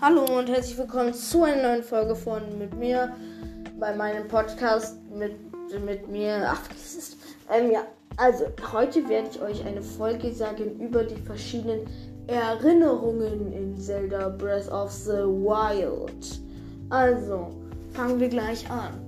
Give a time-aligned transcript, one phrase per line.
[0.00, 3.16] Hallo und herzlich willkommen zu einer neuen Folge von mit mir
[3.80, 5.32] bei meinem Podcast mit,
[5.84, 6.46] mit mir.
[6.46, 7.16] Ach, was ist
[7.50, 7.80] ähm, ja,
[8.16, 11.80] also heute werde ich euch eine Folge sagen über die verschiedenen
[12.28, 16.42] Erinnerungen in Zelda Breath of the Wild.
[16.90, 17.48] Also,
[17.92, 19.04] fangen wir gleich an.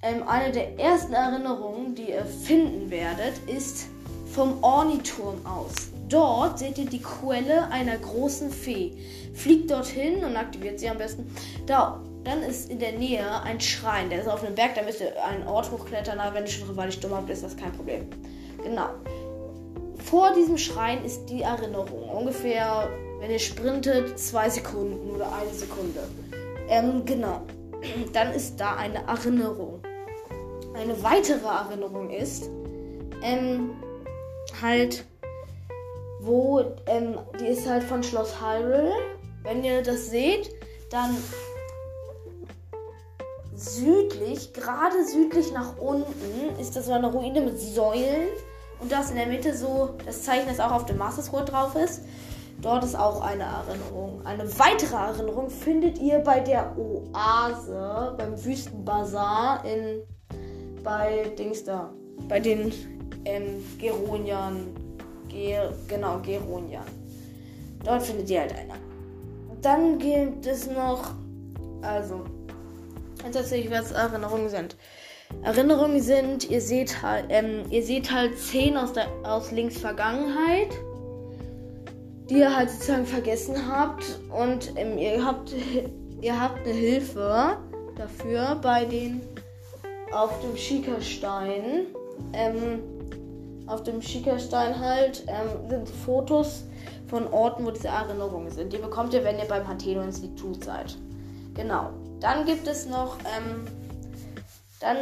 [0.00, 3.88] Ähm, eine der ersten Erinnerungen, die ihr finden werdet, ist
[4.32, 5.92] vom Orniturm aus.
[6.12, 8.92] Dort seht ihr die Quelle einer großen Fee.
[9.32, 11.34] Fliegt dorthin und aktiviert sie am besten.
[11.64, 14.10] Da, dann ist in der Nähe ein Schrein.
[14.10, 16.20] Der ist auf einem Berg, da müsst ihr einen Ort hochklettern.
[16.20, 18.06] Aber wenn ihr schon ich dumm habt, ist das kein Problem.
[18.62, 18.90] Genau.
[20.04, 22.10] Vor diesem Schrein ist die Erinnerung.
[22.10, 26.00] Ungefähr, wenn ihr sprintet, zwei Sekunden oder eine Sekunde.
[26.68, 27.40] Ähm, genau.
[28.12, 29.80] Dann ist da eine Erinnerung.
[30.74, 32.50] Eine weitere Erinnerung ist,
[33.22, 33.70] ähm,
[34.60, 35.06] halt
[36.22, 38.92] wo ähm, die ist halt von Schloss Hyrule.
[39.42, 40.50] Wenn ihr das seht,
[40.90, 41.16] dann
[43.54, 48.28] südlich, gerade südlich nach unten, ist das so eine Ruine mit Säulen.
[48.80, 51.74] Und das in der Mitte so das Zeichen, das auch auf dem Master Sword drauf
[51.76, 52.02] ist.
[52.60, 54.24] Dort ist auch eine Erinnerung.
[54.24, 60.02] Eine weitere Erinnerung findet ihr bei der Oase, beim Wüstenbazar in
[60.82, 61.92] bei Dings da,
[62.28, 62.72] bei den
[63.24, 64.74] ähm, Geronian
[65.32, 66.84] Ger genau, Geronian.
[67.84, 68.74] Dort findet ihr halt einer.
[69.60, 71.14] Dann gibt es noch,
[71.82, 72.24] also,
[73.24, 74.76] jetzt erzähle ich, was Erinnerungen sind.
[75.42, 80.68] Erinnerungen sind, ihr seht halt, ähm, ihr seht halt Szenen aus, der, aus Links Vergangenheit,
[82.28, 85.52] die ihr halt sozusagen vergessen habt und ähm, ihr habt,
[86.20, 87.56] ihr habt eine Hilfe
[87.96, 89.20] dafür bei den
[90.12, 91.86] auf dem Schiekerstein.
[92.34, 92.80] Ähm,
[93.72, 96.64] auf dem Schickerstein halt ähm, sind Fotos
[97.08, 98.72] von Orten, wo diese Erinnerungen sind.
[98.72, 100.96] Die bekommt ihr, wenn ihr beim Hateno-Institut seid.
[101.54, 101.90] Genau.
[102.20, 103.66] Dann gibt es noch, ähm,
[104.80, 104.96] dann,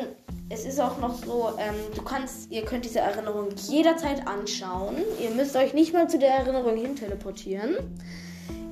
[0.48, 4.96] es ist auch noch so, ähm, du kannst, ihr könnt diese Erinnerung jederzeit anschauen.
[5.22, 7.76] Ihr müsst euch nicht mal zu der Erinnerung hin teleportieren.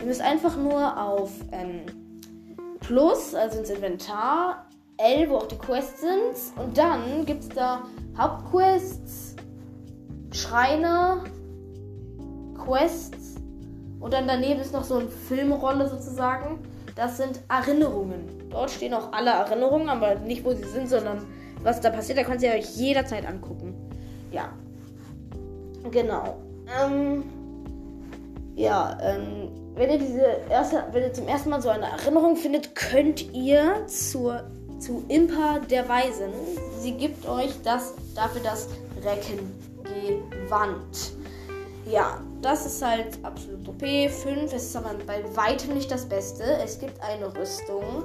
[0.00, 1.82] Ihr müsst einfach nur auf ähm,
[2.80, 6.56] Plus, also ins Inventar, L, wo auch die Quests sind.
[6.56, 7.82] Und dann gibt es da
[8.16, 9.27] Hauptquests,
[10.48, 11.24] Schreine,
[12.64, 13.34] Quests
[14.00, 16.58] und dann daneben ist noch so eine Filmrolle sozusagen.
[16.96, 18.48] Das sind Erinnerungen.
[18.50, 21.26] Dort stehen auch alle Erinnerungen, aber nicht wo sie sind, sondern
[21.62, 22.18] was da passiert.
[22.18, 23.74] Da könnt ihr euch jederzeit angucken.
[24.32, 24.48] Ja.
[25.90, 26.38] Genau.
[26.82, 27.24] Ähm,
[28.56, 32.74] ja, ähm, wenn ihr diese erste, wenn ihr zum ersten Mal so eine Erinnerung findet,
[32.74, 34.44] könnt ihr zur,
[34.78, 36.32] zu Impa der Weisen.
[36.80, 38.68] Sie gibt euch das dafür das
[39.04, 41.12] Recken Gewand.
[41.86, 43.80] Ja, das ist halt absolut OP.
[43.80, 46.44] 5 ist aber bei weitem nicht das Beste.
[46.62, 48.04] Es gibt eine Rüstung,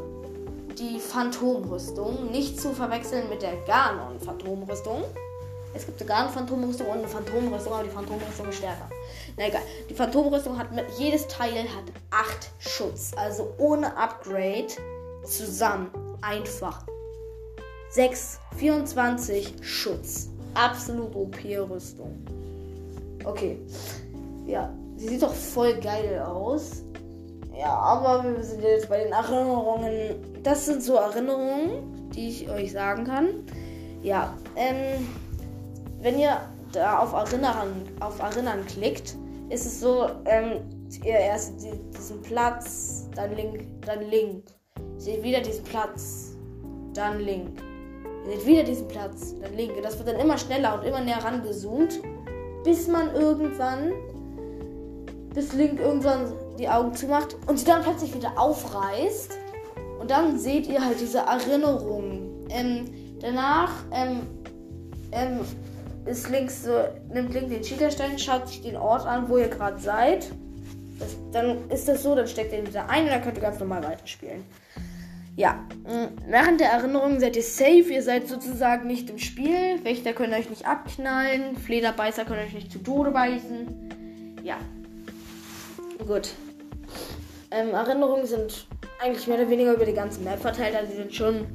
[0.77, 2.31] die Phantomrüstung.
[2.31, 5.03] Nicht zu verwechseln mit der Ganon Phantomrüstung.
[5.73, 8.89] Es gibt eine Ganon Phantomrüstung und eine Phantomrüstung, aber die Phantomrüstung ist stärker.
[9.38, 9.61] Na egal.
[9.89, 13.11] Die Phantomrüstung hat mit, jedes Teil hat 8 Schutz.
[13.17, 14.67] Also ohne Upgrade
[15.25, 15.89] zusammen
[16.22, 16.85] einfach
[17.89, 22.18] 6, 24 Schutz absolut OP-Rüstung.
[23.25, 23.59] Okay.
[24.46, 26.84] Ja, sie sieht doch voll geil aus.
[27.58, 30.16] Ja, aber wir sind jetzt bei den Erinnerungen.
[30.41, 33.28] Das sind so Erinnerungen, die ich euch sagen kann.
[34.02, 35.08] Ja, ähm,
[36.02, 36.38] wenn ihr
[36.74, 39.16] da auf Erinnern, auf Erinnern klickt,
[39.50, 40.62] ist es so, ähm,
[41.03, 44.44] ihr erst diesen Platz, dann Link, dann Link.
[44.97, 46.35] Seht wieder diesen Platz,
[46.94, 47.62] dann Link.
[48.25, 49.81] Ihr seht wieder diesen Platz, der linke.
[49.81, 52.00] Das wird dann immer schneller und immer näher rangezoomt,
[52.63, 53.91] bis man irgendwann,
[55.34, 59.38] bis Link irgendwann die Augen zumacht und sie dann plötzlich wieder aufreißt.
[60.00, 62.47] Und dann seht ihr halt diese Erinnerungen.
[62.50, 62.85] Ähm,
[63.19, 64.22] danach ähm,
[65.11, 65.40] ähm,
[66.05, 66.72] ist links so,
[67.13, 70.29] nimmt Link den Cheaterstein, schaut sich den Ort an, wo ihr gerade seid.
[70.99, 73.41] Das, dann ist das so, dann steckt ihr ihn wieder ein und dann könnt ihr
[73.41, 74.43] ganz normal weiterspielen.
[75.35, 75.53] Ja,
[75.85, 79.84] mm, während der Erinnerung seid ihr safe, ihr seid sozusagen nicht im Spiel.
[79.84, 84.38] Wächter können euch nicht abknallen, Flederbeißer können euch nicht zu Tode beißen.
[84.44, 84.58] Ja.
[86.06, 86.34] Gut.
[87.50, 88.68] Ähm, Erinnerungen sind
[89.02, 91.47] eigentlich mehr oder weniger über die ganze Map verteilt, also sie sind schon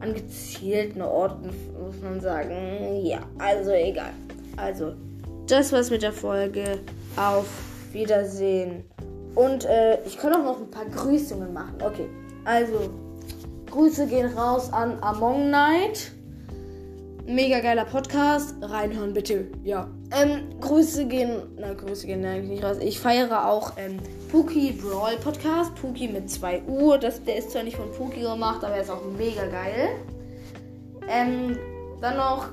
[0.00, 1.50] an gezielten Orten,
[1.80, 3.04] muss man sagen.
[3.04, 4.12] Ja, also egal.
[4.56, 4.94] Also,
[5.46, 6.80] das war's mit der Folge.
[7.16, 7.46] Auf
[7.92, 8.84] Wiedersehen.
[9.34, 11.74] Und äh, ich kann auch noch ein paar Grüßungen machen.
[11.82, 12.08] Okay,
[12.44, 12.90] also
[13.70, 16.10] Grüße gehen raus an Among Night.
[17.24, 18.54] Mega geiler Podcast.
[18.60, 19.46] Reinhören bitte.
[19.62, 19.88] Ja.
[20.10, 22.78] Ähm, Grüße gehen, na, Grüße gehen eigentlich nicht raus.
[22.80, 23.98] Ich feiere auch ähm,
[24.32, 25.72] Pookie Brawl Podcast.
[25.76, 26.96] Pookie mit 2 U.
[26.96, 29.90] Das, der ist zwar nicht von Pookie gemacht, aber er ist auch mega geil.
[31.08, 31.56] Ähm,
[32.00, 32.48] dann noch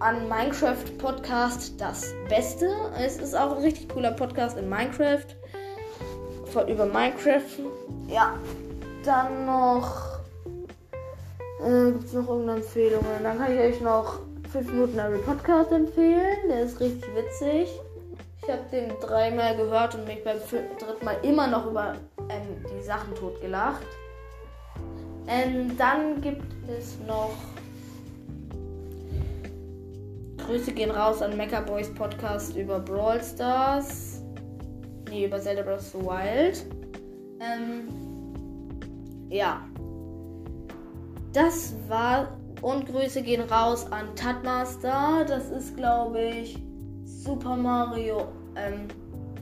[0.00, 2.66] an Minecraft Podcast das Beste.
[2.98, 5.26] Es ist auch ein richtig cooler Podcast in Minecraft.
[6.46, 7.42] Von, über Minecraft.
[8.08, 8.38] Ja.
[9.04, 10.11] Dann noch.
[11.64, 13.04] Äh, Gibt es noch irgendeine Empfehlung?
[13.22, 14.20] Dann kann ich euch noch
[14.50, 16.48] 5 Minuten Harry Podcast empfehlen.
[16.48, 17.68] Der ist richtig witzig.
[18.42, 21.94] Ich habe den dreimal gehört und mich beim dritten Mal immer noch über
[22.28, 23.86] ähm, die Sachen totgelacht.
[25.28, 27.30] Ähm, dann gibt es noch.
[30.44, 34.20] Grüße gehen raus an Mecha Boys Podcast über Brawl Stars.
[35.08, 36.66] Nee, über Zelda Breath of the Wild.
[37.40, 37.88] Ähm,
[39.30, 39.60] ja.
[41.32, 42.28] Das war
[42.60, 45.24] und Grüße gehen raus an Tatmaster.
[45.26, 46.58] Das ist, glaube ich,
[47.04, 48.88] Super Mario, ähm,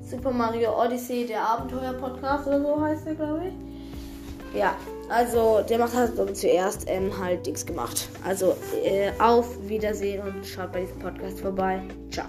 [0.03, 4.59] Super Mario Odyssey, der Abenteuer-Podcast oder so heißt der, glaube ich.
[4.59, 4.75] Ja,
[5.09, 8.09] also der macht halt zuerst ähm, halt Dings gemacht.
[8.25, 11.83] Also äh, auf Wiedersehen und schaut bei diesem Podcast vorbei.
[12.11, 12.27] Ciao.